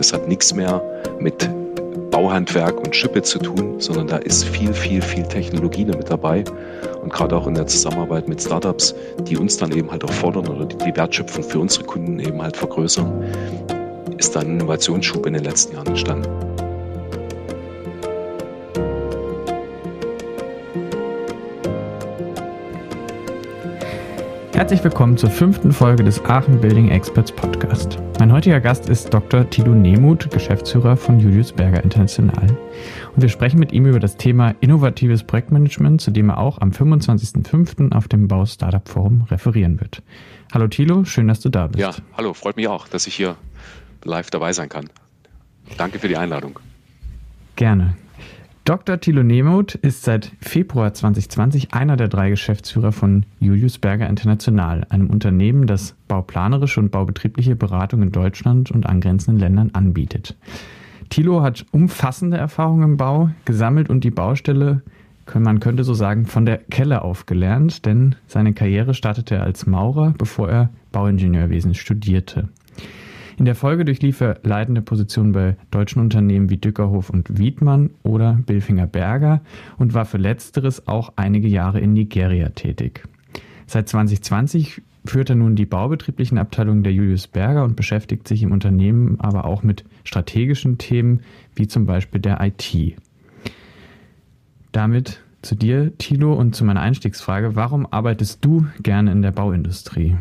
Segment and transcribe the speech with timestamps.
[0.00, 0.82] das hat nichts mehr
[1.20, 1.48] mit
[2.10, 6.42] Bauhandwerk und Schippe zu tun, sondern da ist viel, viel, viel Technologie mit dabei.
[7.02, 8.94] Und gerade auch in der Zusammenarbeit mit Startups,
[9.28, 12.56] die uns dann eben halt auch fordern oder die Wertschöpfung für unsere Kunden eben halt
[12.56, 13.24] vergrößern,
[14.16, 16.49] ist dann ein Innovationsschub in den letzten Jahren entstanden.
[24.60, 27.96] Herzlich willkommen zur fünften Folge des Aachen Building Experts Podcast.
[28.18, 29.48] Mein heutiger Gast ist Dr.
[29.48, 32.46] Tilo Nemuth, Geschäftsführer von Julius Berger International.
[33.16, 36.72] Und wir sprechen mit ihm über das Thema innovatives Projektmanagement, zu dem er auch am
[36.72, 37.92] 25.05.
[37.92, 40.02] auf dem Bau Startup Forum referieren wird.
[40.52, 41.80] Hallo Tilo, schön, dass du da bist.
[41.80, 43.36] Ja, hallo, freut mich auch, dass ich hier
[44.04, 44.90] live dabei sein kann.
[45.78, 46.60] Danke für die Einladung.
[47.56, 47.96] Gerne.
[48.64, 49.00] Dr.
[49.00, 55.08] Thilo Nemuth ist seit Februar 2020 einer der drei Geschäftsführer von Julius Berger International, einem
[55.08, 60.36] Unternehmen, das bauplanerische und baubetriebliche Beratung in Deutschland und angrenzenden Ländern anbietet.
[61.08, 64.82] Thilo hat umfassende Erfahrungen im Bau gesammelt und die Baustelle,
[65.34, 70.14] man könnte so sagen, von der Kelle aufgelernt, denn seine Karriere startete er als Maurer,
[70.18, 72.50] bevor er Bauingenieurwesen studierte.
[73.40, 78.38] In der Folge durchlief er leitende Positionen bei deutschen Unternehmen wie Dückerhof und Wiedmann oder
[78.44, 79.40] Bilfinger Berger
[79.78, 83.08] und war für letzteres auch einige Jahre in Nigeria tätig.
[83.66, 88.52] Seit 2020 führt er nun die baubetrieblichen Abteilungen der Julius Berger und beschäftigt sich im
[88.52, 91.22] Unternehmen aber auch mit strategischen Themen
[91.54, 92.94] wie zum Beispiel der IT.
[94.70, 97.56] Damit zu dir, Thilo, und zu meiner Einstiegsfrage.
[97.56, 100.18] Warum arbeitest du gerne in der Bauindustrie?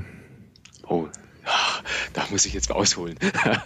[2.13, 3.17] Da muss ich jetzt ausholen.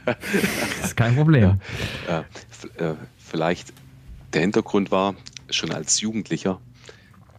[0.05, 1.59] das ist kein Problem.
[2.07, 2.23] Äh,
[2.83, 3.73] äh, vielleicht
[4.33, 5.15] der Hintergrund war,
[5.49, 6.59] schon als Jugendlicher,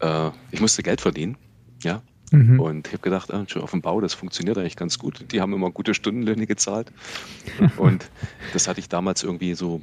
[0.00, 1.36] äh, ich musste Geld verdienen,
[1.82, 2.02] ja.
[2.30, 2.60] Mhm.
[2.60, 5.30] Und ich habe gedacht, ah, schon auf dem Bau, das funktioniert eigentlich ganz gut.
[5.32, 6.90] Die haben immer gute Stundenlöhne gezahlt.
[7.76, 8.10] und
[8.52, 9.82] das hatte ich damals irgendwie so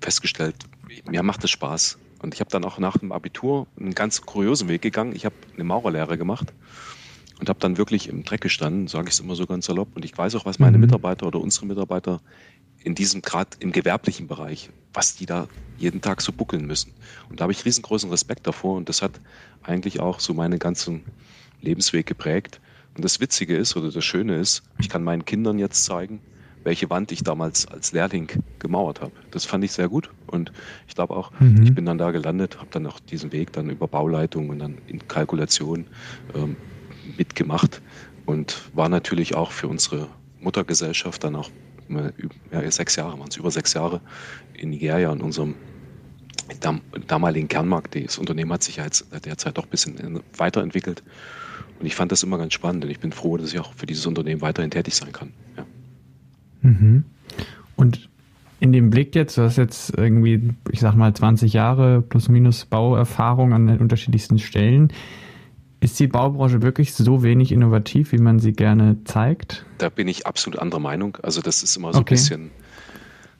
[0.00, 0.56] festgestellt,
[1.08, 1.98] mir macht das Spaß.
[2.22, 5.14] Und ich habe dann auch nach dem Abitur einen ganz kuriosen Weg gegangen.
[5.14, 6.52] Ich habe eine Maurerlehre gemacht
[7.40, 9.96] und habe dann wirklich im Dreck gestanden, sage ich es immer so ganz salopp.
[9.96, 10.84] Und ich weiß auch, was meine mhm.
[10.84, 12.20] Mitarbeiter oder unsere Mitarbeiter
[12.82, 16.92] in diesem Grad im gewerblichen Bereich, was die da jeden Tag so buckeln müssen.
[17.30, 19.12] Und da habe ich riesengroßen Respekt davor und das hat
[19.62, 21.02] eigentlich auch so meinen ganzen
[21.62, 22.60] Lebensweg geprägt.
[22.94, 26.20] Und das Witzige ist oder das Schöne ist, ich kann meinen Kindern jetzt zeigen,
[26.62, 28.28] welche Wand ich damals als Lehrling
[28.58, 29.12] gemauert habe.
[29.30, 30.52] Das fand ich sehr gut und
[30.88, 31.62] ich glaube auch, mhm.
[31.62, 34.78] ich bin dann da gelandet, habe dann auch diesen Weg dann über Bauleitung und dann
[34.86, 35.86] in Kalkulation
[36.34, 36.56] ähm,
[37.16, 37.80] mitgemacht
[38.26, 40.08] und war natürlich auch für unsere
[40.40, 41.50] Muttergesellschaft dann auch
[42.52, 44.00] ja, sechs Jahre, waren es über sechs Jahre
[44.54, 45.54] in Nigeria in unserem
[46.60, 47.96] dam damaligen Kernmarkt.
[47.96, 51.02] Das Unternehmen hat sich ja jetzt derzeit doch ein bisschen weiterentwickelt.
[51.78, 53.86] Und ich fand das immer ganz spannend und ich bin froh, dass ich auch für
[53.86, 55.32] dieses Unternehmen weiterhin tätig sein kann.
[55.56, 55.66] Ja.
[56.62, 57.04] Mhm.
[57.76, 58.08] Und
[58.60, 62.66] in dem Blick jetzt, du hast jetzt irgendwie, ich sag mal, 20 Jahre plus minus
[62.66, 64.92] Bauerfahrung an den unterschiedlichsten Stellen.
[65.82, 69.64] Ist die Baubranche wirklich so wenig innovativ, wie man sie gerne zeigt?
[69.78, 71.16] Da bin ich absolut anderer Meinung.
[71.22, 72.14] Also das ist immer so okay.
[72.14, 72.50] ein bisschen,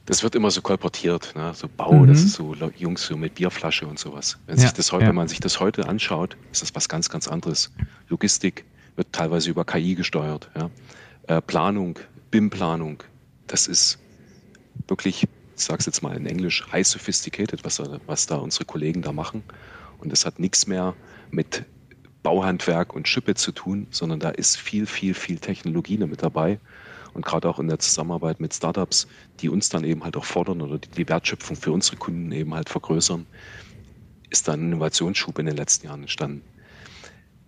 [0.06, 1.52] das wird immer so kolportiert, ne?
[1.54, 2.08] so Bau, mhm.
[2.08, 4.38] das ist so Jungs so mit Bierflasche und sowas.
[4.46, 4.70] Wenn, ja.
[4.72, 5.00] das, ja.
[5.00, 7.72] wenn man sich das heute anschaut, ist das was ganz, ganz anderes.
[8.08, 8.64] Logistik
[8.96, 10.50] wird teilweise über KI gesteuert.
[10.56, 10.70] Ja?
[11.26, 11.98] Äh, Planung,
[12.30, 13.02] BIM-Planung,
[13.48, 13.98] das ist
[14.88, 15.24] wirklich,
[15.56, 19.12] ich sage es jetzt mal in Englisch, high sophisticated, was, was da unsere Kollegen da
[19.12, 19.42] machen.
[19.98, 20.94] Und das hat nichts mehr
[21.30, 21.66] mit
[22.22, 26.58] Bauhandwerk und Schippe zu tun, sondern da ist viel, viel, viel Technologie mit dabei.
[27.12, 29.08] Und gerade auch in der Zusammenarbeit mit Startups,
[29.40, 32.54] die uns dann eben halt auch fordern oder die, die Wertschöpfung für unsere Kunden eben
[32.54, 33.26] halt vergrößern,
[34.28, 36.42] ist dann ein Innovationsschub in den letzten Jahren entstanden.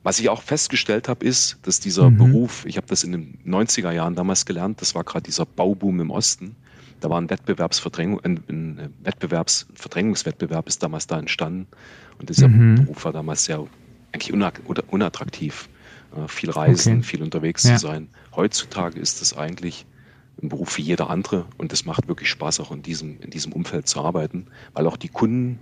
[0.02, 2.16] Was ich auch festgestellt habe, ist, dass dieser mhm.
[2.18, 6.00] Beruf, ich habe das in den 90er Jahren damals gelernt, das war gerade dieser Bauboom
[6.00, 6.56] im Osten.
[7.00, 11.66] Da war ein, Wettbewerbsverdrängung, ein, ein Wettbewerbsverdrängungswettbewerb ist damals da entstanden.
[12.18, 12.76] Und dieser mhm.
[12.76, 13.64] Beruf war damals sehr
[14.12, 15.68] eigentlich unattraktiv.
[16.16, 17.02] Äh, viel reisen, okay.
[17.02, 17.76] viel unterwegs ja.
[17.76, 18.08] zu sein.
[18.34, 19.86] Heutzutage ist es eigentlich
[20.42, 23.52] ein Beruf wie jeder andere und es macht wirklich Spaß, auch in diesem, in diesem
[23.52, 25.58] Umfeld zu arbeiten, weil auch die Kunden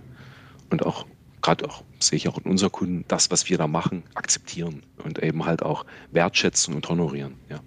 [0.69, 1.05] und auch
[1.41, 5.19] gerade auch sehe ich auch in unseren Kunden das, was wir da machen, akzeptieren und
[5.19, 7.33] eben halt auch wertschätzen und honorieren.
[7.49, 7.59] Ja.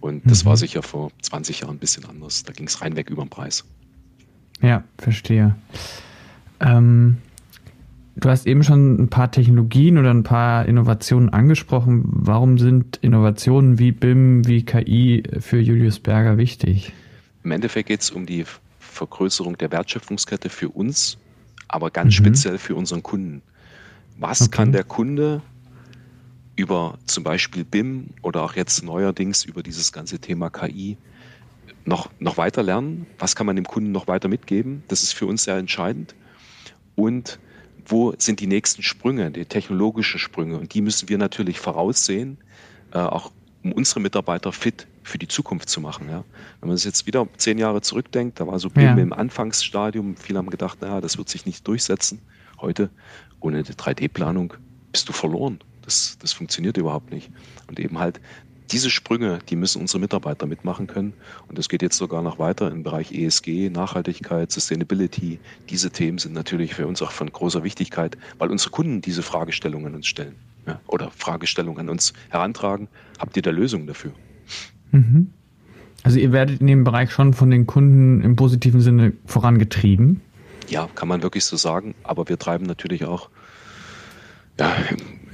[0.00, 0.48] Und das mhm.
[0.48, 2.44] war sicher vor 20 Jahren ein bisschen anders.
[2.44, 3.64] Da ging es reinweg über den Preis.
[4.60, 5.56] Ja, verstehe.
[6.60, 7.18] Ähm,
[8.20, 12.02] Du hast eben schon ein paar Technologien oder ein paar Innovationen angesprochen.
[12.06, 16.92] Warum sind Innovationen wie BIM, wie KI für Julius Berger wichtig?
[17.44, 18.44] Im Endeffekt geht es um die
[18.80, 21.16] Vergrößerung der Wertschöpfungskette für uns,
[21.68, 22.24] aber ganz mhm.
[22.24, 23.40] speziell für unseren Kunden.
[24.18, 24.50] Was okay.
[24.50, 25.40] kann der Kunde
[26.56, 30.96] über zum Beispiel BIM oder auch jetzt neuerdings über dieses ganze Thema KI
[31.84, 35.26] noch, noch weiter lernen, was kann man dem Kunden noch weiter mitgeben, das ist für
[35.26, 36.16] uns sehr entscheidend.
[36.96, 37.38] Und
[37.88, 40.58] wo sind die nächsten Sprünge, die technologischen Sprünge?
[40.58, 42.38] Und die müssen wir natürlich voraussehen,
[42.92, 43.32] äh, auch
[43.64, 46.08] um unsere Mitarbeiter fit für die Zukunft zu machen.
[46.08, 46.24] Ja.
[46.60, 48.94] Wenn man sich jetzt wieder zehn Jahre zurückdenkt, da war so ja.
[48.94, 52.20] im Anfangsstadium, viele haben gedacht, naja, das wird sich nicht durchsetzen.
[52.60, 52.90] Heute,
[53.40, 54.54] ohne die 3D-Planung,
[54.92, 55.58] bist du verloren.
[55.82, 57.30] Das, das funktioniert überhaupt nicht.
[57.66, 58.20] Und eben halt
[58.70, 61.14] diese Sprünge, die müssen unsere Mitarbeiter mitmachen können.
[61.48, 65.38] Und das geht jetzt sogar noch weiter im Bereich ESG, Nachhaltigkeit, Sustainability.
[65.70, 69.94] Diese Themen sind natürlich für uns auch von großer Wichtigkeit, weil unsere Kunden diese Fragestellungen
[69.94, 70.36] uns stellen
[70.66, 72.88] ja, oder Fragestellungen an uns herantragen.
[73.18, 74.12] Habt ihr da Lösungen dafür?
[74.92, 75.32] Mhm.
[76.02, 80.20] Also ihr werdet in dem Bereich schon von den Kunden im positiven Sinne vorangetrieben?
[80.68, 81.94] Ja, kann man wirklich so sagen.
[82.02, 83.30] Aber wir treiben natürlich auch
[84.58, 84.74] ja,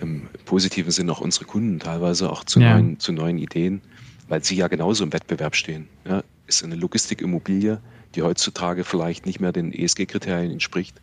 [0.00, 2.74] im, positiven Sinne auch unsere Kunden teilweise auch zu, ja.
[2.74, 3.80] neuen, zu neuen Ideen,
[4.28, 5.88] weil sie ja genauso im Wettbewerb stehen.
[6.06, 7.80] Ja, ist eine Logistikimmobilie,
[8.14, 11.00] die heutzutage vielleicht nicht mehr den ESG-Kriterien entspricht,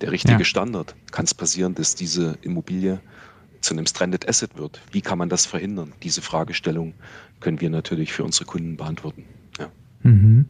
[0.00, 0.44] der richtige ja.
[0.44, 0.94] Standard.
[1.10, 3.00] Kann es passieren, dass diese Immobilie
[3.60, 4.80] zu einem Stranded Asset wird.
[4.90, 5.92] Wie kann man das verhindern?
[6.02, 6.94] Diese Fragestellung
[7.40, 9.24] können wir natürlich für unsere Kunden beantworten.
[9.58, 9.70] Ja.
[10.02, 10.46] Mhm.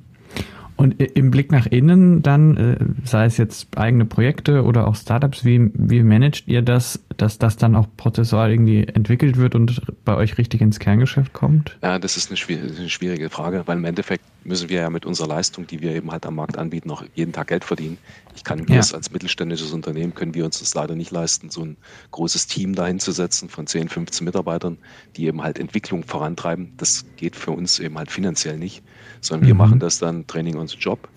[0.77, 5.45] Und im Blick nach innen dann, äh, sei es jetzt eigene Projekte oder auch Startups,
[5.45, 10.17] wie, wie managt ihr das, dass das dann auch prozessual irgendwie entwickelt wird und bei
[10.17, 11.79] euch richtig ins Kerngeschäft kommt?
[11.83, 15.67] Ja, das ist eine schwierige Frage, weil im Endeffekt müssen wir ja mit unserer Leistung,
[15.67, 17.99] die wir eben halt am Markt anbieten, auch jeden Tag Geld verdienen.
[18.35, 18.95] Ich kann mir ja.
[18.95, 21.77] als mittelständisches Unternehmen können wir uns das leider nicht leisten, so ein
[22.11, 24.79] großes Team dahin zu setzen von 10, 15 Mitarbeitern,
[25.17, 26.73] die eben halt Entwicklung vorantreiben.
[26.77, 28.83] Das geht für uns eben halt finanziell nicht,
[29.23, 29.59] sondern wir mhm.
[29.59, 31.09] machen das dann Training on the Job.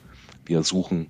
[0.46, 1.08] Wir suchen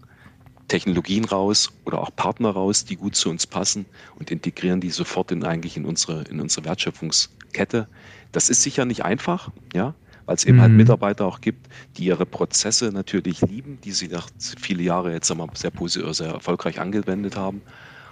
[0.68, 3.86] Technologien raus oder auch Partner raus, die gut zu uns passen
[4.18, 7.88] und integrieren die sofort in eigentlich in unsere, in unsere Wertschöpfungskette.
[8.31, 9.94] Das ist sicher nicht einfach, ja,
[10.25, 10.77] weil es eben halt mhm.
[10.77, 14.27] halt Mitarbeiter auch gibt, die ihre Prozesse natürlich lieben, die sie nach
[14.59, 15.71] viele Jahre jetzt einmal sehr,
[16.13, 17.62] sehr erfolgreich angewendet haben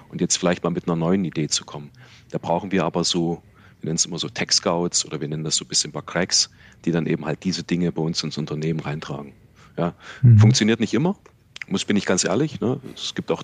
[0.10, 1.90] und jetzt vielleicht mal mit einer neuen Idee zu kommen.
[2.30, 3.42] Da brauchen wir aber so,
[3.84, 6.02] wir nennen es immer so Tech Scouts oder wir nennen das so ein bisschen paar
[6.02, 6.50] Cracks,
[6.86, 9.34] die dann eben halt diese Dinge bei uns ins Unternehmen reintragen.
[9.78, 10.40] Ja, mhm.
[10.40, 11.16] Funktioniert nicht immer,
[11.68, 12.62] muss bin ich ganz ehrlich.
[12.62, 12.80] Ne?
[12.96, 13.44] Es gibt auch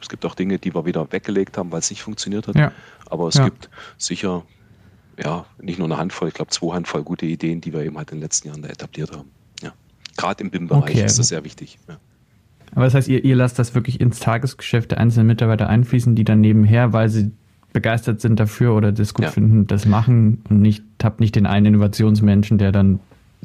[0.00, 2.56] es gibt auch Dinge, die wir wieder weggelegt haben, weil es nicht funktioniert hat.
[2.56, 2.72] Ja.
[3.06, 3.44] Aber es ja.
[3.44, 4.44] gibt sicher
[5.22, 8.10] ja, nicht nur eine Handvoll, ich glaube zwei Handvoll gute Ideen, die wir eben halt
[8.10, 9.30] in den letzten Jahren da etabliert haben.
[9.62, 9.72] Ja.
[10.16, 11.04] Gerade im BIM-Bereich okay.
[11.04, 11.78] ist das sehr wichtig.
[11.88, 11.98] Ja.
[12.74, 16.24] Aber das heißt, ihr, ihr lasst das wirklich ins Tagesgeschäft der einzelnen Mitarbeiter einfließen, die
[16.24, 17.30] dann nebenher, weil sie
[17.74, 19.30] begeistert sind dafür oder das gut ja.
[19.30, 23.00] finden, das machen und nicht, habt nicht den einen Innovationsmenschen, der dann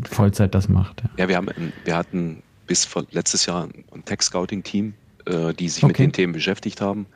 [0.09, 1.01] Vollzeit das macht.
[1.01, 4.93] Ja, ja wir, haben, wir hatten bis letztes Jahr ein Tech-Scouting-Team,
[5.25, 5.91] äh, die sich okay.
[5.91, 7.07] mit den Themen beschäftigt haben.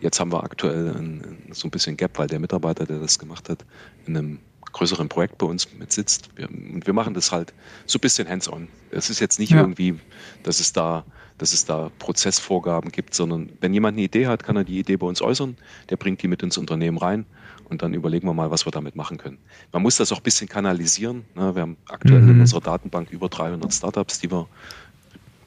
[0.00, 1.22] Jetzt haben wir aktuell ein,
[1.52, 3.64] so ein bisschen Gap, weil der Mitarbeiter, der das gemacht hat,
[4.06, 4.38] in einem
[4.72, 6.30] größeren Projekt bei uns mit sitzt.
[6.34, 7.52] Wir, und wir machen das halt
[7.84, 8.68] so ein bisschen hands-on.
[8.90, 9.60] Es ist jetzt nicht ja.
[9.60, 9.96] irgendwie,
[10.42, 11.04] dass es da
[11.38, 14.96] dass es da Prozessvorgaben gibt, sondern wenn jemand eine Idee hat, kann er die Idee
[14.96, 15.56] bei uns äußern,
[15.90, 17.26] der bringt die mit ins Unternehmen rein
[17.68, 19.38] und dann überlegen wir mal, was wir damit machen können.
[19.72, 21.24] Man muss das auch ein bisschen kanalisieren.
[21.34, 21.54] Ne?
[21.54, 22.30] Wir haben aktuell mhm.
[22.30, 24.48] in unserer Datenbank über 300 Startups, die wir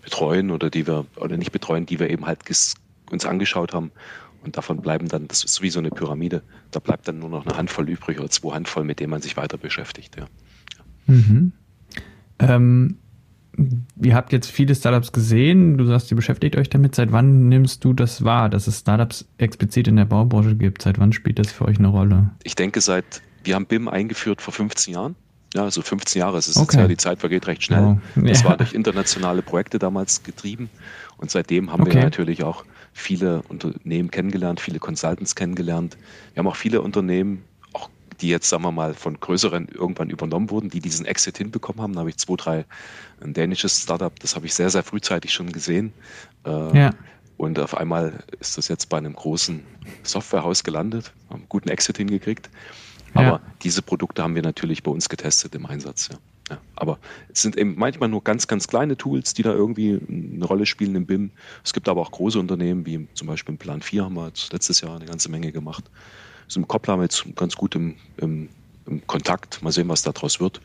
[0.01, 2.39] betreuen oder die wir, oder nicht betreuen, die wir eben halt
[3.10, 3.92] uns angeschaut haben
[4.44, 6.42] und davon bleiben dann, das ist wie so eine Pyramide,
[6.72, 9.36] da bleibt dann nur noch eine Handvoll übrig oder zwei Handvoll, mit denen man sich
[9.38, 10.16] weiter beschäftigt.
[10.16, 10.28] Ja.
[11.07, 11.51] Mhm.
[12.39, 12.98] Ähm,
[14.01, 16.96] ihr habt jetzt viele Startups gesehen, du sagst, ihr beschäftigt euch damit.
[16.96, 20.84] Seit wann nimmst du das wahr, dass es Startups explizit in der Baubranche gibt?
[20.84, 22.29] Seit wann spielt das für euch eine Rolle?
[22.43, 25.15] Ich denke, seit, wir haben BIM eingeführt vor 15 Jahren.
[25.53, 26.75] Ja, also 15 Jahre, es ist okay.
[26.75, 27.84] jetzt ja, die Zeit vergeht recht schnell.
[27.84, 28.27] Oh, ja.
[28.27, 30.70] Das war durch internationale Projekte damals getrieben
[31.17, 31.96] und seitdem haben okay.
[31.96, 35.98] wir natürlich auch viele Unternehmen kennengelernt, viele Consultants kennengelernt.
[36.34, 37.43] Wir haben auch viele Unternehmen,
[38.21, 41.93] die jetzt, sagen wir mal, von größeren irgendwann übernommen wurden, die diesen Exit hinbekommen haben.
[41.93, 42.65] Da habe ich zwei, drei,
[43.21, 45.93] ein dänisches Startup, das habe ich sehr, sehr frühzeitig schon gesehen.
[46.45, 46.93] Äh, ja.
[47.38, 49.63] Und auf einmal ist das jetzt bei einem großen
[50.03, 52.50] Softwarehaus gelandet, haben einen guten Exit hingekriegt.
[53.13, 53.41] Aber ja.
[53.63, 56.09] diese Produkte haben wir natürlich bei uns getestet im Einsatz.
[56.12, 56.17] Ja.
[56.50, 56.97] Ja, aber
[57.33, 60.95] es sind eben manchmal nur ganz, ganz kleine Tools, die da irgendwie eine Rolle spielen
[60.95, 61.31] im BIM.
[61.63, 64.79] Es gibt aber auch große Unternehmen, wie zum Beispiel im Plan 4 haben wir letztes
[64.79, 65.83] Jahr eine ganze Menge gemacht.
[66.48, 68.50] So im Koppler jetzt ganz gut im, im,
[68.86, 69.62] im, Kontakt.
[69.62, 70.62] Mal sehen, was daraus wird.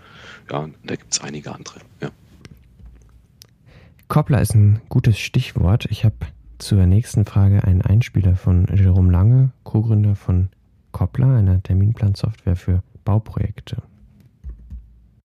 [0.50, 1.80] Ja, da gibt es einige andere.
[2.00, 2.10] Ja.
[4.08, 5.86] Koppler ist ein gutes Stichwort.
[5.90, 6.16] Ich habe
[6.58, 10.50] zur nächsten Frage einen Einspieler von Jerome Lange, Co-Gründer von
[10.92, 13.82] Koppler, einer Terminplansoftware für Bauprojekte.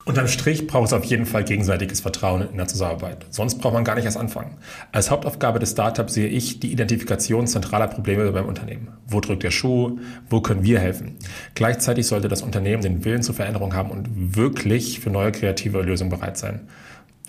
[0.08, 3.26] Unterm Strich braucht es auf jeden Fall gegenseitiges Vertrauen in der Zusammenarbeit.
[3.30, 4.56] Sonst braucht man gar nicht erst anfangen.
[4.94, 8.88] Als Hauptaufgabe des Startups sehe ich die Identifikation zentraler Probleme beim Unternehmen.
[9.06, 10.00] Wo drückt der Schuh?
[10.30, 11.18] Wo können wir helfen?
[11.56, 16.10] Gleichzeitig sollte das Unternehmen den Willen zur Veränderung haben und wirklich für neue kreative Lösungen
[16.10, 16.62] bereit sein.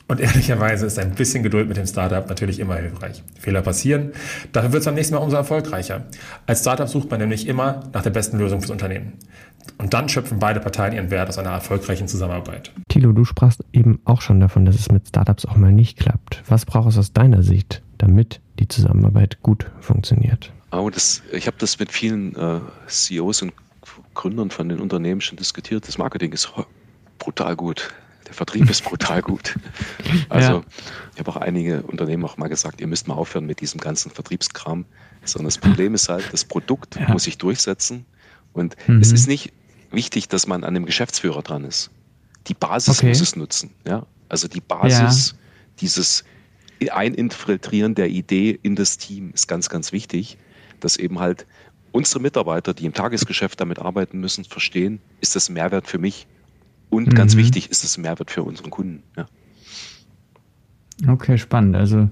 [0.09, 3.23] Und ehrlicherweise ist ein bisschen Geduld mit dem Startup natürlich immer hilfreich.
[3.39, 4.13] Fehler passieren,
[4.53, 6.07] dafür wird es beim nächsten Mal umso erfolgreicher.
[6.47, 9.13] Als Startup sucht man nämlich immer nach der besten Lösung fürs Unternehmen.
[9.77, 12.73] Und dann schöpfen beide Parteien ihren Wert aus einer erfolgreichen Zusammenarbeit.
[12.89, 16.43] Thilo, du sprachst eben auch schon davon, dass es mit Startups auch mal nicht klappt.
[16.49, 20.53] Was braucht es aus deiner Sicht, damit die Zusammenarbeit gut funktioniert?
[20.73, 23.53] Oh, das, ich habe das mit vielen äh, CEOs und
[24.15, 25.87] Gründern von den Unternehmen schon diskutiert.
[25.87, 26.51] Das Marketing ist
[27.19, 27.93] brutal gut.
[28.29, 29.57] Der Vertrieb ist brutal gut.
[30.29, 30.63] Also ja.
[31.15, 34.11] ich habe auch einige Unternehmen auch mal gesagt, ihr müsst mal aufhören mit diesem ganzen
[34.11, 34.85] Vertriebskram.
[35.25, 37.09] Sondern das Problem ist halt, das Produkt ja.
[37.11, 38.05] muss sich durchsetzen.
[38.53, 39.01] Und mhm.
[39.01, 39.53] es ist nicht
[39.91, 41.91] wichtig, dass man an dem Geschäftsführer dran ist.
[42.47, 43.09] Die Basis okay.
[43.09, 43.71] muss es nutzen.
[43.87, 44.07] Ja?
[44.29, 45.39] Also die Basis, ja.
[45.81, 46.25] dieses
[46.91, 50.39] Eininfiltrieren der Idee in das Team ist ganz, ganz wichtig,
[50.81, 51.47] dass eben halt
[51.93, 56.27] unsere Mitarbeiter, die im Tagesgeschäft damit arbeiten müssen, verstehen, ist das Mehrwert für mich
[56.91, 57.15] und mhm.
[57.15, 59.03] ganz wichtig, ist ein Mehrwert für unseren Kunden.
[59.17, 59.27] Ja.
[61.07, 61.77] Okay, spannend.
[61.77, 62.09] Also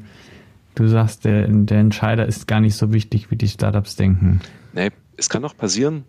[0.75, 4.41] du sagst, der, der Entscheider ist gar nicht so wichtig, wie die Startups denken.
[4.73, 6.05] Nee, es kann auch passieren,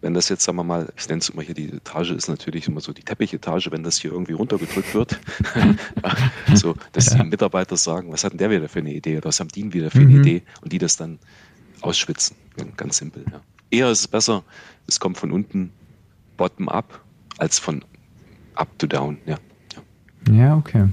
[0.00, 2.68] wenn das jetzt, sagen wir mal, ich nenne es immer hier, die Etage ist natürlich
[2.68, 5.18] immer so die Teppichetage, wenn das hier irgendwie runtergedrückt wird,
[6.54, 7.22] so, dass ja.
[7.22, 9.72] die Mitarbeiter sagen, was hat denn der wieder für eine Idee oder was haben die
[9.72, 10.20] wieder für eine mhm.
[10.20, 11.18] Idee und die das dann
[11.80, 12.36] ausschwitzen.
[12.76, 13.24] Ganz simpel.
[13.30, 13.40] Ja.
[13.70, 14.44] Eher ist es besser,
[14.86, 15.72] es kommt von unten
[16.36, 17.02] bottom up
[17.38, 17.84] als von
[18.54, 19.18] up to down.
[19.26, 19.36] Ja,
[20.28, 20.32] ja.
[20.34, 20.88] ja okay.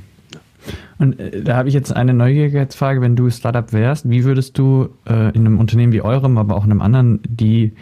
[0.97, 4.89] Und äh, da habe ich jetzt eine Neugierigkeitsfrage, wenn du Startup wärst, wie würdest du
[5.05, 7.73] äh, in einem Unternehmen wie eurem, aber auch in einem anderen, die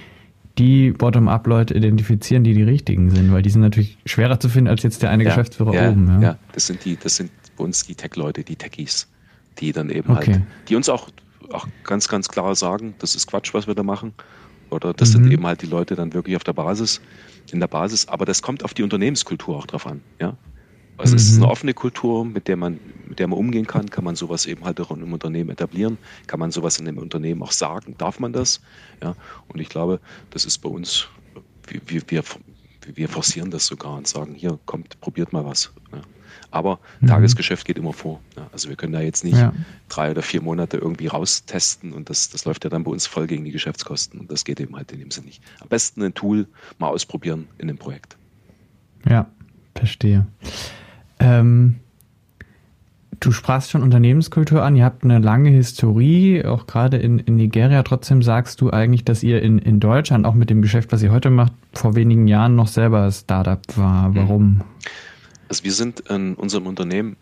[0.58, 4.84] die Bottom-up-Leute identifizieren, die die richtigen sind, weil die sind natürlich schwerer zu finden als
[4.84, 6.08] jetzt der eine ja, Geschäftsführer ja, oben.
[6.08, 6.22] Ja.
[6.22, 9.08] ja, das sind die, das sind bei uns die Tech-Leute, die Techies,
[9.60, 10.34] die dann eben okay.
[10.34, 11.10] halt, die uns auch,
[11.52, 14.14] auch ganz, ganz klar sagen, das ist Quatsch, was wir da machen.
[14.72, 15.24] Oder das mhm.
[15.24, 17.02] sind eben halt die Leute dann wirklich auf der Basis,
[17.52, 18.08] in der Basis.
[18.08, 20.02] Aber das kommt auf die Unternehmenskultur auch drauf an.
[20.20, 20.38] Ja?
[20.98, 21.18] Also mhm.
[21.18, 21.52] es ist eine mhm.
[21.52, 23.90] offene Kultur, mit der man, mit der man umgehen kann.
[23.90, 25.98] Kann man sowas eben halt auch in einem Unternehmen etablieren?
[26.28, 27.96] Kann man sowas in einem Unternehmen auch sagen?
[27.98, 28.62] Darf man das?
[29.04, 29.16] Ja.
[29.48, 30.00] Und ich glaube,
[30.30, 31.08] das ist bei uns,
[31.68, 32.24] wir, wir,
[32.94, 35.74] wir forcieren das sogar und sagen, hier kommt, probiert mal was.
[35.92, 36.02] Ja.
[36.52, 37.08] Aber mhm.
[37.08, 38.20] Tagesgeschäft geht immer vor.
[38.36, 38.48] Ja.
[38.52, 39.54] Also wir können da jetzt nicht ja.
[39.90, 43.26] drei oder vier Monate irgendwie raustesten und das, das läuft ja dann bei uns voll
[43.26, 44.20] gegen die Geschäftskosten.
[44.20, 45.42] Und das geht eben halt in dem Sinne nicht.
[45.62, 48.18] Am besten ein Tool mal ausprobieren in einem Projekt.
[49.10, 49.28] Ja,
[49.76, 50.28] verstehe.
[51.20, 51.78] Ähm,
[53.20, 57.82] du sprachst schon Unternehmenskultur an, ihr habt eine lange Historie, auch gerade in, in Nigeria.
[57.84, 61.12] Trotzdem sagst du eigentlich, dass ihr in, in Deutschland, auch mit dem Geschäft, was ihr
[61.12, 64.10] heute macht, vor wenigen Jahren noch selber Startup war.
[64.10, 64.62] Mhm.
[65.52, 67.18] Also wir sind in unserem Unternehmen,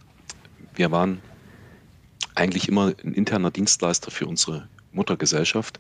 [0.76, 1.20] wir waren
[2.36, 5.80] eigentlich immer ein interner Dienstleister für unsere Muttergesellschaft.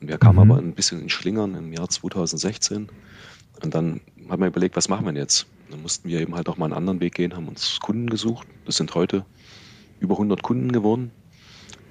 [0.00, 0.52] Und wir kamen mhm.
[0.52, 2.88] aber ein bisschen in Schlingern im Jahr 2016.
[3.64, 5.48] Und dann haben wir überlegt, was machen wir jetzt?
[5.68, 8.46] Dann mussten wir eben halt auch mal einen anderen Weg gehen, haben uns Kunden gesucht.
[8.66, 9.26] Das sind heute
[9.98, 11.10] über 100 Kunden geworden.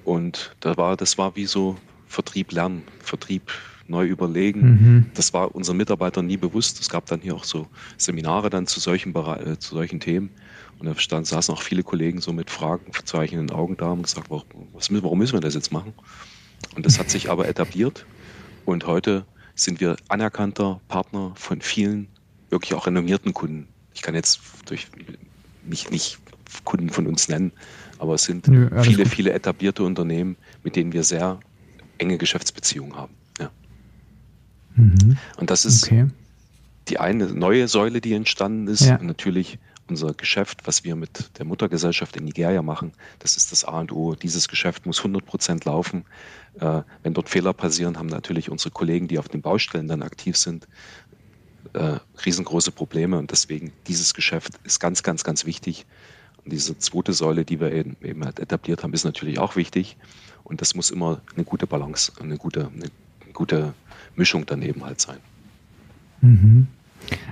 [0.06, 1.76] Und da war, das war wie so
[2.06, 3.52] Vertrieb lernen, Vertrieb
[3.90, 4.60] neu überlegen.
[4.60, 5.06] Mhm.
[5.14, 6.80] Das war unseren Mitarbeitern nie bewusst.
[6.80, 7.66] Es gab dann hier auch so
[7.98, 10.30] Seminare dann zu solchen, äh, zu solchen Themen.
[10.78, 14.30] Und da stand, saßen auch viele Kollegen so mit Fragen, verzeichnenden Augen da und gesagt,
[14.30, 15.92] warum, was, warum müssen wir das jetzt machen?
[16.74, 18.06] Und das hat sich aber etabliert.
[18.64, 22.08] Und heute sind wir anerkannter Partner von vielen
[22.48, 23.68] wirklich auch renommierten Kunden.
[23.94, 24.88] Ich kann jetzt durch
[25.66, 26.18] nicht, nicht
[26.64, 27.52] Kunden von uns nennen,
[27.98, 29.12] aber es sind Nö, viele, gut.
[29.12, 31.40] viele etablierte Unternehmen, mit denen wir sehr
[31.98, 33.14] enge Geschäftsbeziehungen haben.
[34.76, 35.18] Mhm.
[35.36, 36.06] Und das ist okay.
[36.88, 38.82] die eine neue Säule, die entstanden ist.
[38.82, 38.96] Ja.
[38.96, 39.58] Und natürlich
[39.88, 43.92] unser Geschäft, was wir mit der Muttergesellschaft in Nigeria machen, das ist das A und
[43.92, 44.14] O.
[44.14, 46.04] Dieses Geschäft muss 100 Prozent laufen.
[46.58, 50.36] Äh, wenn dort Fehler passieren, haben natürlich unsere Kollegen, die auf den Baustellen dann aktiv
[50.36, 50.68] sind,
[51.72, 53.18] äh, riesengroße Probleme.
[53.18, 55.86] Und deswegen, dieses Geschäft ist ganz, ganz, ganz wichtig.
[56.44, 59.96] Und diese zweite Säule, die wir eben, eben halt etabliert haben, ist natürlich auch wichtig.
[60.44, 62.90] Und das muss immer eine gute Balance, eine gute, eine
[63.40, 63.72] gute
[64.16, 65.16] Mischung daneben halt sein.
[66.20, 66.66] Mhm.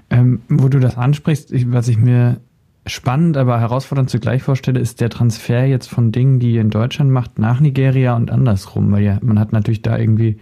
[0.08, 2.40] Ähm, wo du das ansprichst, ich, was ich mir
[2.86, 7.10] spannend, aber herausfordernd zugleich vorstelle, ist der Transfer jetzt von Dingen, die ihr in Deutschland
[7.10, 10.38] macht, nach Nigeria und andersrum, weil ja, man hat natürlich da irgendwie,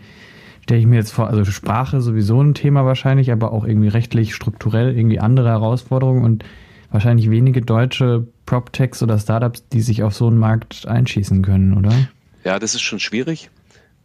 [0.63, 4.37] stelle ich mir jetzt vor, also Sprache sowieso ein Thema wahrscheinlich, aber auch irgendwie rechtlich,
[4.37, 6.45] strukturell irgendwie andere Herausforderungen und
[6.93, 11.93] wahrscheinlich wenige deutsche PropTechs oder Startups, die sich auf so einen Markt einschießen können, oder?
[12.45, 13.51] Ja, das ist schon schwierig.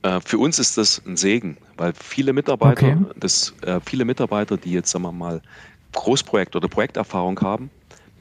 [0.03, 2.97] Äh, für uns ist das ein Segen, weil viele Mitarbeiter, okay.
[3.17, 5.41] das, äh, viele Mitarbeiter, die jetzt sagen wir mal
[5.93, 7.69] Großprojekt oder Projekterfahrung haben,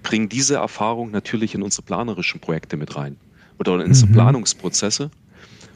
[0.02, 3.16] bringen diese Erfahrung natürlich in unsere planerischen Projekte mit rein
[3.58, 4.14] oder in unsere mhm.
[4.14, 5.10] Planungsprozesse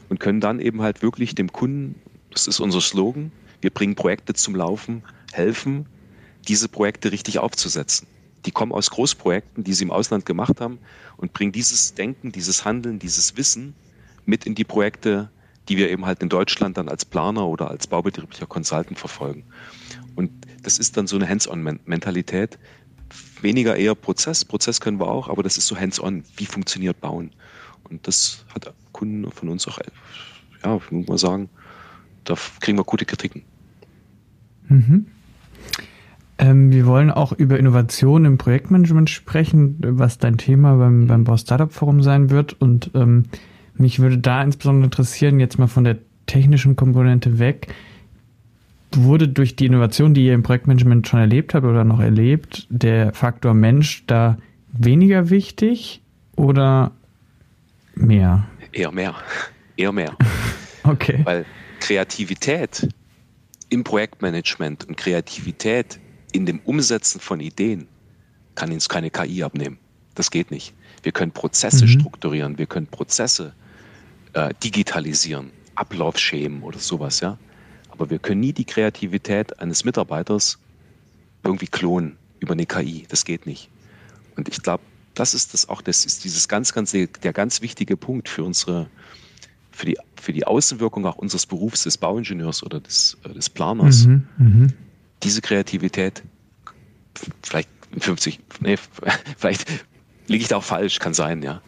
[0.09, 1.95] und können dann eben halt wirklich dem Kunden,
[2.31, 3.31] das ist unser Slogan,
[3.61, 5.85] wir bringen Projekte zum Laufen, helfen,
[6.47, 8.07] diese Projekte richtig aufzusetzen.
[8.45, 10.77] Die kommen aus Großprojekten, die sie im Ausland gemacht haben
[11.17, 13.73] und bringen dieses Denken, dieses Handeln, dieses Wissen
[14.25, 15.29] mit in die Projekte,
[15.67, 19.43] die wir eben halt in Deutschland dann als Planer oder als baubetrieblicher Consultant verfolgen.
[20.15, 20.31] Und
[20.63, 22.57] das ist dann so eine Hands-on-Mentalität.
[23.41, 24.45] Weniger eher Prozess.
[24.45, 26.23] Prozess können wir auch, aber das ist so Hands-on.
[26.37, 27.31] Wie funktioniert Bauen?
[27.89, 29.79] Und das hat Kunden von uns auch,
[30.63, 31.49] ja, muss mal sagen,
[32.23, 33.43] da kriegen wir gute Kritiken.
[34.67, 35.05] Mhm.
[36.37, 41.37] Ähm, wir wollen auch über Innovation im Projektmanagement sprechen, was dein Thema beim, beim Bau
[41.37, 42.59] Startup Forum sein wird.
[42.59, 43.23] Und ähm,
[43.77, 47.73] mich würde da insbesondere interessieren, jetzt mal von der technischen Komponente weg,
[48.95, 53.13] wurde durch die Innovation, die ihr im Projektmanagement schon erlebt habt oder noch erlebt, der
[53.13, 54.37] Faktor Mensch da
[54.71, 56.01] weniger wichtig
[56.35, 56.91] oder
[57.95, 58.47] mehr?
[58.71, 59.15] Eher mehr.
[59.75, 60.15] Eher mehr.
[60.83, 61.19] okay.
[61.23, 61.45] Weil
[61.79, 62.87] Kreativität
[63.69, 65.99] im Projektmanagement und Kreativität
[66.31, 67.87] in dem Umsetzen von Ideen
[68.55, 69.77] kann uns keine KI abnehmen.
[70.15, 70.73] Das geht nicht.
[71.03, 71.89] Wir können Prozesse mhm.
[71.89, 73.64] strukturieren, wir können Prozesse äh,
[74.63, 77.37] digitalisieren, Ablaufschemen oder sowas, ja.
[77.89, 80.59] Aber wir können nie die Kreativität eines Mitarbeiters
[81.43, 83.05] irgendwie klonen über eine KI.
[83.07, 83.69] Das geht nicht.
[84.35, 87.95] Und ich glaube, das ist das auch, das ist dieses ganz, ganz, der ganz wichtige
[87.95, 88.87] Punkt für unsere,
[89.71, 94.05] für die, für die Außenwirkung auch unseres Berufs des Bauingenieurs oder des, äh, des Planers.
[94.05, 94.67] Mhm, mh.
[95.23, 96.23] Diese Kreativität,
[97.41, 98.75] vielleicht 50, nee,
[99.37, 99.65] vielleicht
[100.27, 101.61] liege ich da auch falsch, kann sein, ja.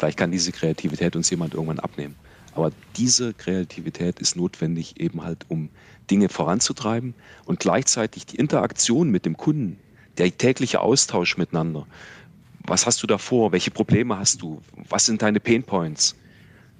[0.00, 2.14] Vielleicht kann diese Kreativität uns jemand irgendwann abnehmen.
[2.54, 5.68] Aber diese Kreativität ist notwendig eben halt, um
[6.10, 7.12] Dinge voranzutreiben
[7.44, 9.78] und gleichzeitig die Interaktion mit dem Kunden,
[10.16, 11.86] der tägliche Austausch miteinander.
[12.64, 13.52] Was hast du da vor?
[13.52, 14.62] Welche Probleme hast du?
[14.88, 16.16] Was sind deine Pain Points?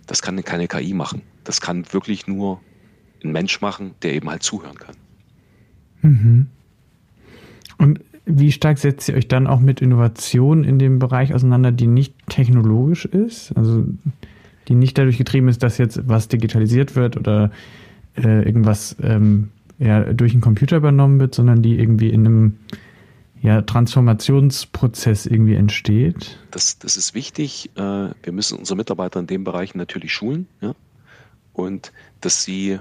[0.06, 1.20] Das kann keine KI machen.
[1.44, 2.62] Das kann wirklich nur
[3.22, 4.96] ein Mensch machen, der eben halt zuhören kann.
[6.00, 6.46] Mhm.
[7.76, 8.00] Und
[8.38, 12.14] wie stark setzt ihr euch dann auch mit Innovation in dem Bereich auseinander, die nicht
[12.28, 13.56] technologisch ist?
[13.56, 13.84] Also
[14.68, 17.50] die nicht dadurch getrieben ist, dass jetzt was digitalisiert wird oder
[18.16, 22.56] äh, irgendwas ähm, ja, durch einen Computer übernommen wird, sondern die irgendwie in einem
[23.42, 26.38] ja, Transformationsprozess irgendwie entsteht?
[26.50, 27.70] Das, das ist wichtig.
[27.76, 30.74] Äh, wir müssen unsere Mitarbeiter in dem Bereich natürlich schulen ja?
[31.54, 32.78] und dass sie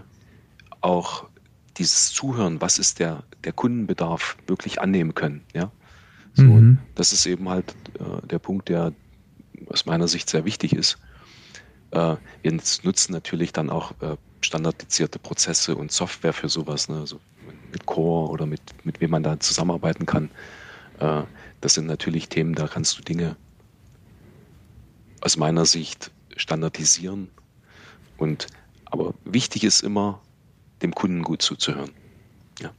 [0.81, 1.28] auch
[1.79, 5.41] dieses Zuhören, was ist der, der Kundenbedarf, wirklich annehmen können.
[5.53, 5.71] Ja?
[6.33, 6.79] So, mhm.
[6.95, 8.93] Das ist eben halt äh, der Punkt, der
[9.67, 10.97] aus meiner Sicht sehr wichtig ist.
[11.91, 12.51] Äh, wir
[12.83, 16.97] nutzen natürlich dann auch äh, standardisierte Prozesse und Software für sowas, ne?
[16.97, 17.19] also
[17.71, 20.29] mit Core oder mit, mit wem man da zusammenarbeiten kann.
[20.99, 21.23] Äh,
[21.61, 23.35] das sind natürlich Themen, da kannst du Dinge
[25.21, 27.29] aus meiner Sicht standardisieren.
[28.17, 28.47] Und
[28.85, 30.21] aber wichtig ist immer,
[30.81, 31.91] dem Kunden gut zuzuhören.
[32.59, 32.71] Ja.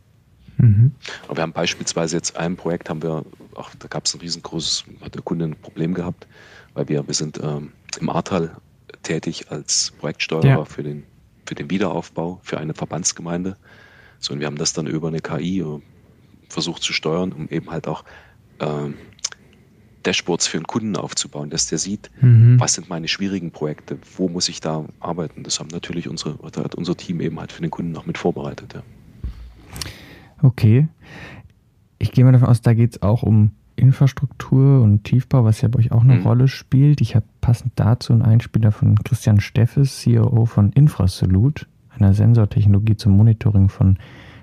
[0.58, 0.92] Mhm.
[1.26, 3.24] Aber wir haben beispielsweise jetzt ein Projekt, haben wir,
[3.56, 6.26] ach, da gab es ein riesengroßes, hat der Kunde ein Problem gehabt,
[6.74, 8.56] weil wir, wir sind ähm, im Ahrtal
[9.02, 10.64] tätig als Projektsteuerer ja.
[10.64, 11.04] für, den,
[11.46, 13.56] für den Wiederaufbau für eine Verbandsgemeinde.
[14.18, 15.80] So, und wir haben das dann über eine KI äh,
[16.48, 18.04] versucht zu steuern, um eben halt auch
[18.58, 18.66] äh,
[20.02, 22.58] Dashboards für einen Kunden aufzubauen, dass der sieht, mhm.
[22.58, 25.42] was sind meine schwierigen Projekte, wo muss ich da arbeiten.
[25.42, 28.74] Das haben natürlich unsere, hat unser Team eben halt für den Kunden auch mit vorbereitet.
[28.74, 28.82] Ja.
[30.42, 30.88] Okay.
[31.98, 35.68] Ich gehe mal davon aus, da geht es auch um Infrastruktur und Tiefbau, was ja
[35.68, 36.26] bei euch auch eine mhm.
[36.26, 37.00] Rolle spielt.
[37.00, 43.16] Ich habe passend dazu einen Einspieler von Christian Steffes, COO von Infrasolute, einer Sensortechnologie zum
[43.16, 43.98] Monitoring von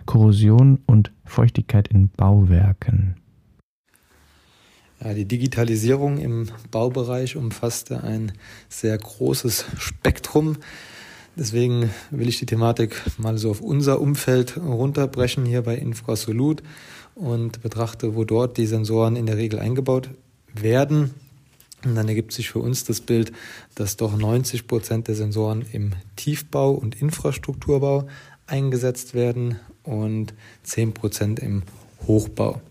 [0.05, 3.15] Korrosion und Feuchtigkeit in Bauwerken.
[5.03, 8.31] Ja, die Digitalisierung im Baubereich umfasste ein
[8.67, 10.57] sehr großes Spektrum.
[11.35, 16.63] Deswegen will ich die Thematik mal so auf unser Umfeld runterbrechen hier bei Infrasolut
[17.13, 20.09] und betrachte, wo dort die Sensoren in der Regel eingebaut
[20.55, 21.13] werden.
[21.85, 23.31] Und dann ergibt sich für uns das Bild,
[23.75, 28.07] dass doch 90 Prozent der Sensoren im Tiefbau und Infrastrukturbau
[28.47, 30.33] eingesetzt werden und
[30.63, 31.61] 10 Prozent im
[32.07, 32.61] Hochbau.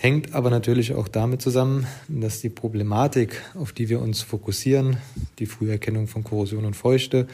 [0.00, 4.98] Hängt aber natürlich auch damit zusammen, dass die Problematik, auf die wir uns fokussieren,
[5.40, 7.26] die Früherkennung von Korrosion und Feuchte,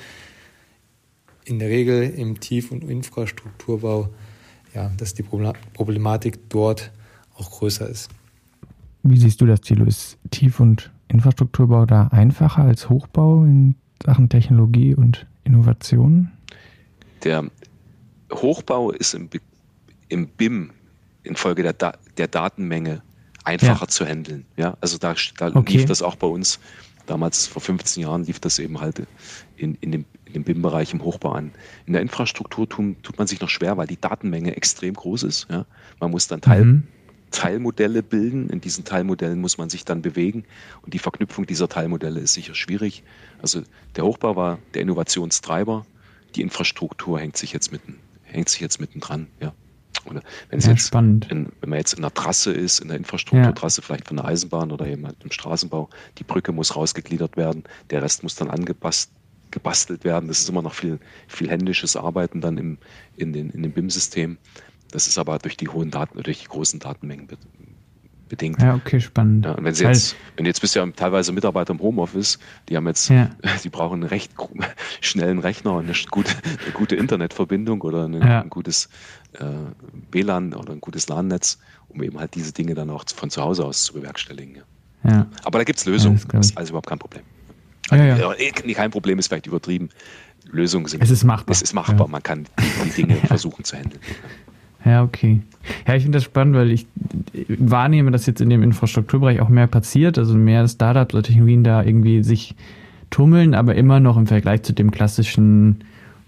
[1.44, 4.08] in der Regel im Tief- und Infrastrukturbau,
[4.74, 6.90] ja, dass die Problematik dort
[7.36, 8.10] auch größer ist.
[9.02, 9.84] Wie siehst du das, Thilo?
[9.84, 16.32] Ist Tief- und Infrastrukturbau da einfacher als Hochbau in Sachen Technologie und Innovation?
[17.24, 17.44] Der
[18.32, 19.28] Hochbau ist im,
[20.08, 20.70] im BIM
[21.22, 23.02] infolge der, der Datenmenge
[23.44, 23.88] einfacher ja.
[23.88, 24.46] zu handeln.
[24.56, 25.78] Ja, also da, da okay.
[25.78, 26.58] lief das auch bei uns.
[27.06, 29.02] Damals vor 15 Jahren lief das eben halt
[29.56, 31.52] in, in dem, in dem BIM-Bereich im Hochbau an.
[31.84, 35.46] In der Infrastruktur tun, tut man sich noch schwer, weil die Datenmenge extrem groß ist.
[35.50, 35.66] Ja.
[36.00, 36.82] Man muss dann Teil, mhm.
[37.30, 38.48] Teilmodelle bilden.
[38.48, 40.44] In diesen Teilmodellen muss man sich dann bewegen
[40.82, 43.02] und die Verknüpfung dieser Teilmodelle ist sicher schwierig.
[43.42, 43.62] Also
[43.96, 45.84] der Hochbau war der Innovationstreiber,
[46.36, 49.52] die Infrastruktur hängt sich jetzt mitten, hängt sich jetzt mittendran, ja.
[50.06, 51.30] Oder wenn es ja, jetzt spannend.
[51.30, 53.86] In, wenn man jetzt in der Trasse ist, in der Infrastrukturtrasse, ja.
[53.86, 55.88] vielleicht von der Eisenbahn oder eben halt im Straßenbau,
[56.18, 59.10] die Brücke muss rausgegliedert werden, der Rest muss dann angepasst
[59.50, 60.28] gebastelt werden.
[60.28, 62.78] Das ist immer noch viel, viel händisches Arbeiten dann im,
[63.16, 64.36] in, den, in dem BIM-System.
[64.90, 67.28] Das ist aber durch die hohen Daten, durch die großen Datenmengen
[68.28, 68.60] bedingt.
[68.60, 69.44] Ja, okay, spannend.
[69.44, 73.08] Ja, wenn Sie jetzt, wenn jetzt bist ja teilweise Mitarbeiter im Homeoffice, die haben jetzt,
[73.08, 73.30] ja.
[73.64, 74.32] die brauchen einen recht
[75.00, 76.32] schnellen Rechner und eine gute,
[76.64, 78.42] eine gute Internetverbindung oder eine, ja.
[78.42, 78.88] ein gutes
[79.34, 79.44] äh,
[80.10, 81.58] WLAN oder ein gutes LAN-Netz,
[81.88, 84.62] um eben halt diese Dinge dann auch von zu Hause aus zu bewerkstelligen.
[85.04, 85.26] Ja.
[85.44, 86.20] Aber da gibt es Lösungen.
[86.28, 87.22] das, ist alles überhaupt kein Problem.
[87.90, 88.74] Also, ja, ja.
[88.74, 89.90] Kein Problem ist vielleicht übertrieben.
[90.50, 91.02] Lösungen sind.
[91.02, 91.52] Es ist machbar.
[91.52, 92.08] Es ist machbar.
[92.08, 94.00] Man kann die, die Dinge versuchen zu handeln.
[94.84, 95.40] Ja, okay.
[95.86, 96.86] Ja, ich finde das spannend, weil ich
[97.48, 101.82] wahrnehme, dass jetzt in dem Infrastrukturbereich auch mehr passiert, also mehr Startups oder Technologien da
[101.82, 102.54] irgendwie sich
[103.10, 105.84] tummeln, aber immer noch im Vergleich zu dem klassischen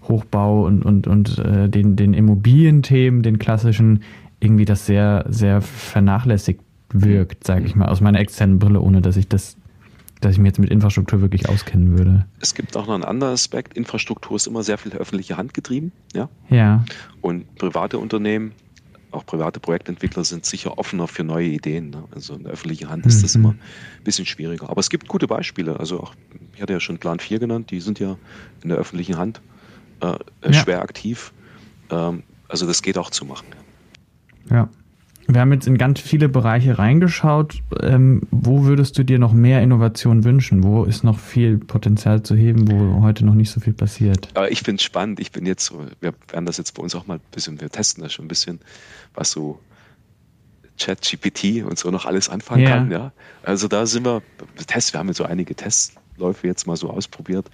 [0.07, 4.01] Hochbau und, und, und äh, den, den Immobilienthemen, den klassischen,
[4.39, 6.61] irgendwie das sehr, sehr vernachlässigt
[6.93, 9.56] wirkt, sage ich mal, aus meiner externen Brille, ohne dass ich das
[10.21, 12.25] dass ich mich jetzt mit Infrastruktur wirklich auskennen würde.
[12.39, 13.75] Es gibt auch noch einen anderen Aspekt.
[13.75, 15.91] Infrastruktur ist immer sehr viel öffentliche Hand getrieben.
[16.13, 16.29] Ja.
[16.49, 16.83] ja.
[17.21, 18.53] Und private Unternehmen,
[19.11, 21.91] auch private Projektentwickler sind sicher offener für neue Ideen.
[21.91, 22.03] Ne?
[22.13, 23.43] Also in der öffentlichen Hand ist das mhm.
[23.43, 24.69] immer ein bisschen schwieriger.
[24.69, 25.79] Aber es gibt gute Beispiele.
[25.79, 26.13] Also auch,
[26.55, 28.17] ich hatte ja schon Plan 4 genannt, die sind ja
[28.63, 29.41] in der öffentlichen Hand
[30.01, 30.53] äh, ja.
[30.53, 31.31] schwer aktiv.
[31.89, 33.47] Ähm, also das geht auch zu machen.
[34.49, 34.69] Ja.
[35.29, 37.61] Wir haben jetzt in ganz viele Bereiche reingeschaut.
[37.81, 40.63] Ähm, wo würdest du dir noch mehr Innovation wünschen?
[40.63, 44.29] Wo ist noch viel Potenzial zu heben, wo heute noch nicht so viel passiert?
[44.35, 45.19] Aber ich finde es spannend.
[45.19, 48.03] Ich bin jetzt wir werden das jetzt bei uns auch mal ein bisschen, wir testen
[48.03, 48.59] das schon ein bisschen,
[49.13, 49.59] was so
[50.79, 52.69] ChatGPT und so noch alles anfangen ja.
[52.69, 52.91] kann.
[52.91, 53.11] Ja?
[53.43, 54.21] Also da sind wir,
[54.65, 57.49] Tests, wir haben jetzt so einige Testläufe jetzt mal so ausprobiert.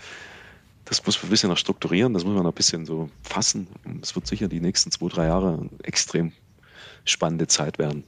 [0.86, 3.68] Das muss man ein bisschen noch strukturieren, das muss man noch ein bisschen so fassen.
[4.02, 6.34] Es wird sicher die nächsten zwei, drei Jahre extrem
[7.06, 8.04] spannende Zeit werden.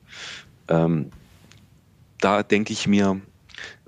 [0.68, 1.12] Ähm,
[2.20, 3.22] da denke ich mir,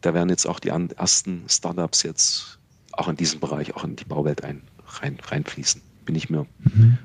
[0.01, 2.59] da werden jetzt auch die ersten Startups jetzt
[2.91, 5.81] auch in diesem Bereich, auch in die Bauwelt ein, rein, reinfließen.
[6.05, 6.97] Bin ich mir, mhm.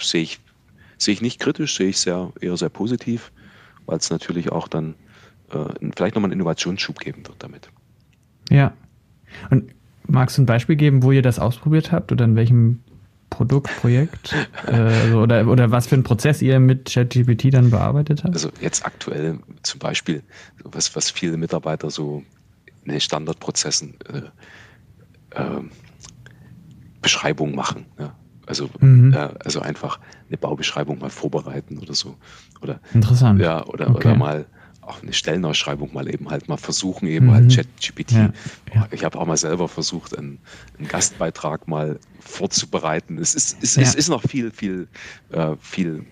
[0.00, 0.40] sehe ich,
[0.98, 3.32] sehe ich nicht kritisch, sehe ich sehr, eher sehr positiv,
[3.86, 4.94] weil es natürlich auch dann
[5.50, 7.68] äh, vielleicht nochmal einen Innovationsschub geben wird damit.
[8.50, 8.72] Ja.
[9.50, 9.72] Und
[10.06, 12.80] magst du ein Beispiel geben, wo ihr das ausprobiert habt oder in welchem
[13.36, 14.34] Produkt, Projekt
[14.66, 18.32] äh, oder, oder was für einen Prozess ihr mit ChatGPT dann bearbeitet habt?
[18.32, 20.22] Also jetzt aktuell zum Beispiel,
[20.64, 22.22] was, was viele Mitarbeiter so
[22.84, 25.60] in den Standardprozessen äh, äh,
[27.02, 27.84] Beschreibung machen.
[27.98, 28.14] Ja?
[28.46, 29.12] Also, mhm.
[29.12, 32.16] äh, also einfach eine Baubeschreibung mal vorbereiten oder so.
[32.62, 33.38] Oder, Interessant.
[33.38, 34.08] Ja, oder, okay.
[34.08, 34.46] oder mal
[34.86, 37.56] auch eine Stellenausschreibung mal eben halt mal versuchen, eben halt mhm.
[37.56, 38.12] halt ChatGPT.
[38.12, 38.32] Ja,
[38.74, 38.88] ja.
[38.90, 40.38] Ich habe auch mal selber versucht, einen,
[40.78, 43.18] einen, Gastbeitrag mal vorzubereiten.
[43.18, 43.82] Es ist, es, ja.
[43.82, 44.88] es ist noch viel, viel,
[45.30, 46.04] äh, viel,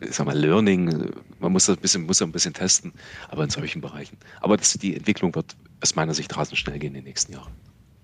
[0.00, 1.10] ich sag mal, Learning.
[1.40, 2.92] Man muss das ein bisschen, muss ein bisschen testen,
[3.28, 4.16] aber in solchen Bereichen.
[4.40, 7.52] Aber das, die Entwicklung wird aus meiner Sicht rasend schnell gehen in den nächsten Jahren.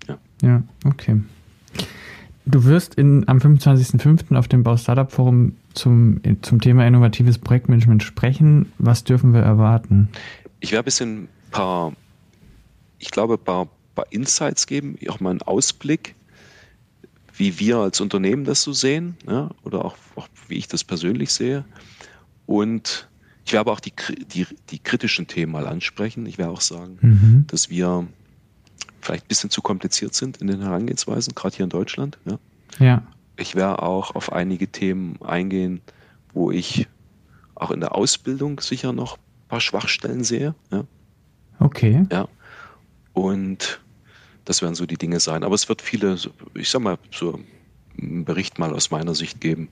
[0.07, 1.21] Ja, ja okay.
[2.45, 4.35] Du wirst in, am 25.05.
[4.35, 8.71] auf dem Bau Startup Forum zum, zum Thema innovatives Projektmanagement sprechen.
[8.77, 10.09] Was dürfen wir erwarten?
[10.59, 11.93] Ich werde ein bisschen paar,
[12.97, 16.15] ich glaube, ein paar, paar Insights geben, auch mal einen Ausblick,
[17.35, 21.31] wie wir als Unternehmen das so sehen, ja, oder auch, auch, wie ich das persönlich
[21.31, 21.63] sehe.
[22.45, 23.07] Und
[23.45, 23.93] ich werde auch die,
[24.33, 26.25] die, die kritischen Themen mal ansprechen.
[26.25, 27.45] Ich werde auch sagen, mhm.
[27.47, 28.07] dass wir
[29.01, 32.17] vielleicht ein bisschen zu kompliziert sind in den Herangehensweisen, gerade hier in Deutschland.
[32.25, 32.39] Ja.
[32.79, 33.03] ja.
[33.37, 35.81] Ich werde auch auf einige Themen eingehen,
[36.33, 36.87] wo ich
[37.55, 40.55] auch in der Ausbildung sicher noch ein paar Schwachstellen sehe.
[40.71, 40.85] Ja.
[41.59, 42.05] Okay.
[42.11, 42.27] Ja.
[43.13, 43.81] Und
[44.45, 45.43] das werden so die Dinge sein.
[45.43, 46.17] Aber es wird viele,
[46.55, 47.39] ich sag mal, so
[47.99, 49.69] einen Bericht mal aus meiner Sicht geben,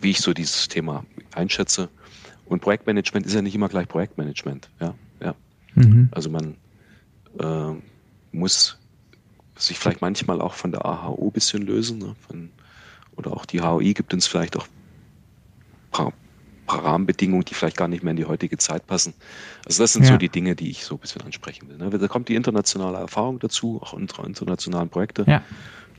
[0.00, 1.88] wie ich so dieses Thema einschätze.
[2.46, 4.68] Und Projektmanagement ist ja nicht immer gleich Projektmanagement.
[4.80, 5.34] Ja, ja.
[5.74, 6.08] Mhm.
[6.10, 6.56] Also man
[7.38, 7.80] äh,
[8.34, 8.78] muss
[9.56, 11.98] sich vielleicht manchmal auch von der AHO ein bisschen lösen.
[11.98, 12.14] Ne?
[12.26, 12.50] Von,
[13.16, 16.12] oder auch die HOI gibt uns vielleicht auch ein paar,
[16.66, 19.14] paar, Rahmenbedingungen, die vielleicht gar nicht mehr in die heutige Zeit passen.
[19.64, 20.12] Also das sind ja.
[20.12, 21.78] so die Dinge, die ich so ein bisschen ansprechen will.
[21.78, 21.90] Ne?
[21.90, 25.24] Da kommt die internationale Erfahrung dazu, auch unsere internationalen Projekte.
[25.28, 25.42] Ja.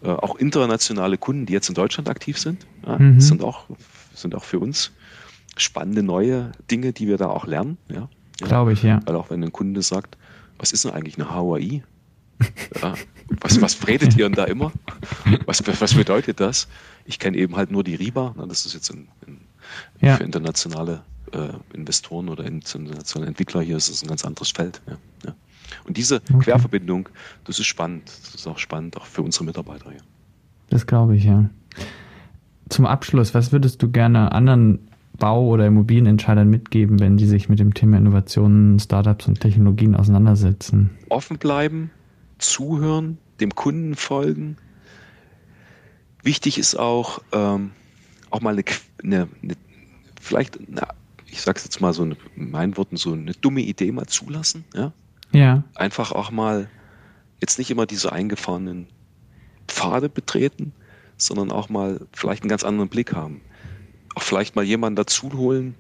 [0.04, 3.22] Äh, auch internationale Kunden, die jetzt in Deutschland aktiv sind, ja, mhm.
[3.22, 3.66] sind, auch,
[4.14, 4.92] sind auch für uns
[5.58, 7.78] spannende neue Dinge, die wir da auch lernen.
[7.88, 8.10] Ja?
[8.42, 9.00] Glaube ich, ja.
[9.06, 10.18] Weil auch wenn ein Kunde sagt,
[10.58, 11.84] was ist denn eigentlich eine HOI?
[12.82, 12.96] Ja,
[13.42, 14.72] was, was redet ihr denn da immer?
[15.46, 16.68] Was, was bedeutet das?
[17.06, 19.40] Ich kenne eben halt nur die RIBA, das ist jetzt ein, ein,
[20.02, 20.18] ja.
[20.18, 24.82] für internationale äh, Investoren oder internationale Entwickler, hier ist es ein ganz anderes Feld.
[24.88, 25.36] Ja, ja.
[25.86, 26.46] Und diese okay.
[26.46, 27.10] Querverbindung,
[27.46, 28.04] das ist spannend.
[28.24, 30.02] Das ist auch spannend, auch für unsere Mitarbeiter hier.
[30.70, 31.50] Das glaube ich, ja.
[32.70, 37.60] Zum Abschluss, was würdest du gerne anderen Bau- oder Immobilienentscheidern mitgeben, wenn sie sich mit
[37.60, 40.92] dem Thema Innovationen, Startups und Technologien auseinandersetzen?
[41.10, 41.92] Offen bleiben,
[42.38, 44.58] zuhören, dem Kunden folgen.
[46.24, 47.72] Wichtig ist auch, ähm,
[48.30, 48.64] auch mal eine,
[49.04, 49.56] eine, eine
[50.22, 50.88] vielleicht, na,
[51.28, 54.66] ich sag's jetzt mal so in meinen Worten, so eine dumme Idee mal zulassen.
[54.74, 54.94] Ja.
[55.32, 55.64] ja.
[55.76, 56.70] Einfach auch mal
[57.42, 58.88] jetzt nicht immer diese eingefahrenen
[59.68, 60.74] Pfade betreten,
[61.18, 63.42] sondern auch mal vielleicht einen ganz anderen Blick haben.
[64.16, 65.76] Auch vielleicht mal jemanden dazu holen,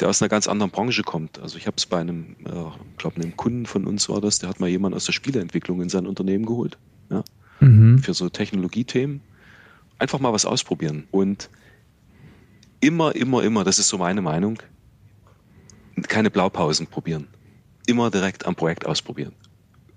[0.00, 1.38] der aus einer ganz anderen Branche kommt.
[1.38, 2.52] Also ich habe es bei einem, äh,
[2.96, 5.88] glaube einem Kunden von uns war das, der hat mal jemanden aus der Spieleentwicklung in
[5.88, 6.78] sein Unternehmen geholt.
[7.10, 7.24] Ja?
[7.60, 7.98] Mhm.
[7.98, 9.20] Für so Technologiethemen.
[9.98, 11.08] Einfach mal was ausprobieren.
[11.10, 11.48] Und
[12.80, 14.58] immer, immer, immer, das ist so meine Meinung,
[16.08, 17.28] keine Blaupausen probieren.
[17.86, 19.32] Immer direkt am Projekt ausprobieren.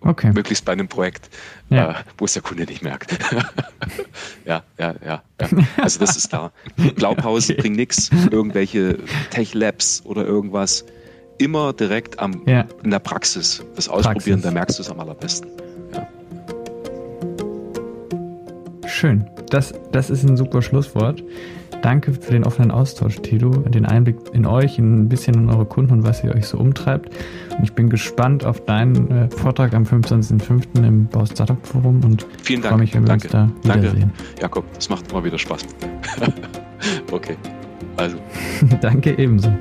[0.01, 0.31] Okay.
[0.33, 1.29] Möglichst bei einem Projekt,
[1.69, 1.91] ja.
[1.91, 3.11] äh, wo es der Kunde nicht merkt.
[4.45, 6.51] ja, ja, ja, ja, Also das ist klar.
[6.95, 7.61] Blaupausen okay.
[7.61, 8.09] bringen nichts.
[8.31, 8.99] Irgendwelche
[9.31, 10.85] Tech-Labs oder irgendwas.
[11.37, 12.65] Immer direkt am, ja.
[12.83, 13.63] in der Praxis.
[13.75, 14.43] Das Ausprobieren, Praxis.
[14.43, 15.49] da merkst du es am allerbesten.
[18.99, 19.25] Schön.
[19.49, 21.23] Das, das ist ein super Schlusswort.
[21.81, 25.93] Danke für den offenen Austausch, Tilo, den Einblick in euch, ein bisschen in eure Kunden
[25.93, 27.09] und was ihr euch so umtreibt.
[27.57, 30.85] Und ich bin gespannt auf deinen äh, Vortrag am 25.05.
[30.85, 32.73] im Bau Startup Forum und Vielen Dank.
[32.73, 33.27] freue mich, wenn wir Danke.
[33.27, 33.31] uns
[33.63, 34.11] da wiedersehen.
[34.15, 34.65] Danke, Jakob.
[34.73, 35.61] Das macht immer wieder Spaß.
[37.11, 37.37] okay.
[37.97, 38.17] Also.
[38.81, 39.51] Danke ebenso.